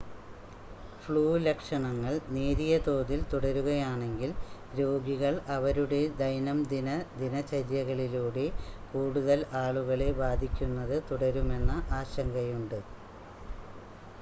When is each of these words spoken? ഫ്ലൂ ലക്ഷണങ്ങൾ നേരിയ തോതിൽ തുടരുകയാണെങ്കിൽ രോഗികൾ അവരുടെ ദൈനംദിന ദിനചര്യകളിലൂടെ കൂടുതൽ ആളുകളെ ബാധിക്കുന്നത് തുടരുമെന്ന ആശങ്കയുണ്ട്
ഫ്ലൂ 1.01 1.23
ലക്ഷണങ്ങൾ 1.41 2.13
നേരിയ 2.29 2.73
തോതിൽ 2.85 3.19
തുടരുകയാണെങ്കിൽ 3.31 4.31
രോഗികൾ 4.79 5.35
അവരുടെ 5.57 6.01
ദൈനംദിന 6.17 6.89
ദിനചര്യകളിലൂടെ 7.19 8.47
കൂടുതൽ 8.91 9.41
ആളുകളെ 9.63 10.09
ബാധിക്കുന്നത് 10.21 10.97
തുടരുമെന്ന 11.11 11.71
ആശങ്കയുണ്ട് 11.99 12.79